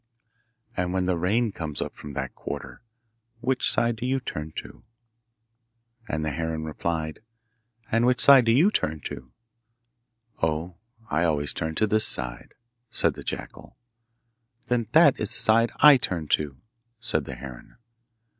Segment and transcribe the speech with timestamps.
[0.75, 2.81] 'And when the rain comes from that quarter,
[3.39, 4.83] which side do you turn to?'
[6.09, 7.19] And the heron replied,
[7.91, 9.31] 'And which side do you turn to?'
[10.41, 10.77] 'Oh,
[11.11, 12.55] I always turn to this side,'
[12.89, 13.77] said the jackal.
[14.69, 16.57] 'Then that is the side I turn to,'
[16.99, 17.77] said the heron.